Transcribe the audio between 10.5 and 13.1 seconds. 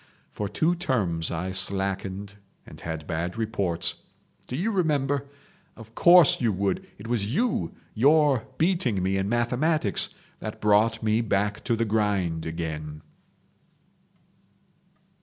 brought me back to the grind again."